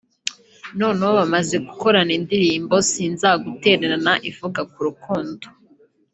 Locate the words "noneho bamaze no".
0.79-1.63